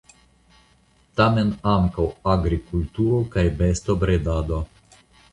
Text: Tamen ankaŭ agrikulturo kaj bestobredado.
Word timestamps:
Tamen 1.19 1.51
ankaŭ 1.71 2.05
agrikulturo 2.35 3.19
kaj 3.35 3.43
bestobredado. 3.61 4.59